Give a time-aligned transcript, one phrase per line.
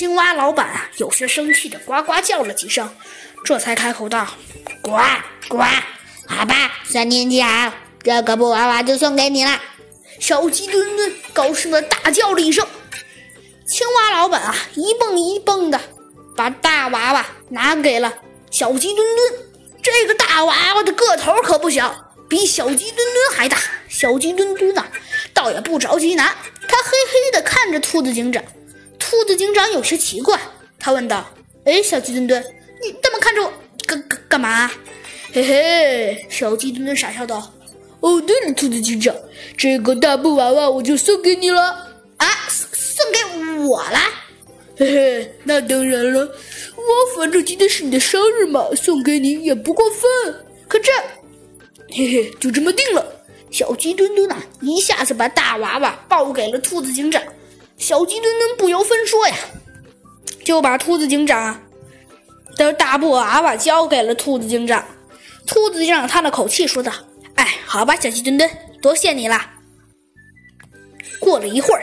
[0.00, 2.90] 青蛙老板啊，有些生气的呱呱叫了几声，
[3.44, 4.26] 这才开口道
[4.80, 4.92] ：“呱
[5.46, 5.58] 呱，
[6.26, 7.70] 好吧，三年级好，
[8.02, 9.60] 这个布娃娃就送给你了。”
[10.18, 12.66] 小鸡墩墩高兴的大叫了一声。
[13.68, 15.78] 青蛙老板啊，一蹦一蹦的
[16.34, 18.10] 把大娃娃拿给了
[18.50, 19.34] 小鸡墩墩。
[19.82, 21.94] 这个大娃娃的个头可不小，
[22.26, 23.58] 比小鸡墩墩还大。
[23.90, 24.82] 小鸡墩墩呢，
[25.34, 26.24] 倒也不着急拿，
[26.66, 28.42] 他嘿嘿的看着兔子警长。
[29.10, 30.38] 兔子警长有些奇怪，
[30.78, 31.28] 他问道
[31.66, 32.40] ：“哎，小鸡墩墩，
[32.80, 33.52] 你这么看着我，
[33.84, 34.70] 干干干嘛？”
[35.34, 37.52] 嘿嘿，小鸡墩墩傻笑道
[37.98, 39.12] ：“哦，对了，兔子警长，
[39.56, 41.60] 这个大布娃娃我就送给你了
[42.18, 43.18] 啊，送送给
[43.66, 43.98] 我了。
[44.76, 46.20] 嘿嘿，那当然了，
[46.76, 50.44] 我反正今天是你的生日嘛，送给你也不过分。
[50.68, 50.92] 可这，
[51.90, 53.04] 嘿嘿，就这么定了。”
[53.50, 57.20] 小鸡墩墩啊，一下子把大娃娃抱给了兔子警长。
[57.80, 59.34] 小鸡墩墩不由分说呀，
[60.44, 61.58] 就把兔子警长
[62.56, 64.84] 的大布娃娃交给了兔子警长。
[65.46, 66.92] 兔子警长叹了口气说道
[67.36, 68.48] ：“哎，好吧，小鸡墩墩，
[68.82, 69.40] 多谢你了。”
[71.18, 71.82] 过了一会儿，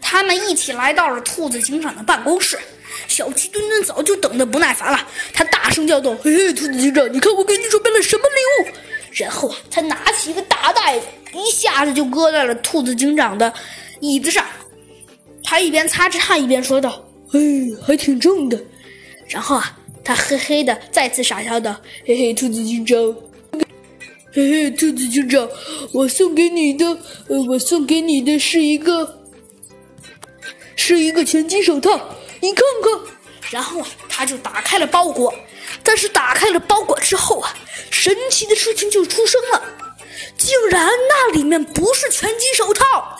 [0.00, 2.58] 他们一起来到了兔子警长的办公室。
[3.06, 8.74] 小鸡墩墩早就等得不耐烦了，他大声叫道：“嘿嘿，兔子警长，你看我给你准备了什么礼物？”
[9.12, 13.52] 然后啊，他拿起一个大袋子，一下子就搁在了兔子警长的
[14.00, 14.44] 椅子上。
[15.50, 18.62] 他一边擦着汗，一边说道：“嘿，还挺重的。”
[19.26, 22.98] 然后啊，他嘿嘿的再次傻笑道：“嘿嘿，兔子警长，
[24.30, 25.48] 嘿嘿，兔子警长，
[25.94, 26.86] 我送给你的，
[27.28, 29.22] 呃，我送给你的是一个，
[30.76, 31.98] 是一个拳击手套，
[32.42, 33.10] 你看看。”
[33.50, 35.34] 然后啊，他就打开了包裹。
[35.82, 37.56] 但是打开了包裹之后啊，
[37.90, 39.62] 神奇的事情就出生了，
[40.36, 43.17] 竟然那里面不是拳击手套，